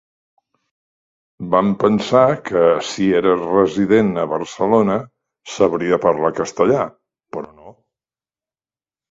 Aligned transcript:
Vam 1.55 1.67
pensar 1.83 2.23
que, 2.47 2.63
si 2.93 3.05
era 3.19 3.35
resident 3.43 4.09
a 4.23 4.25
Barcelona, 4.33 4.97
sabria 5.59 6.01
parlar 6.09 6.33
castellà, 6.41 6.89
però 7.37 7.55
no. 7.61 7.77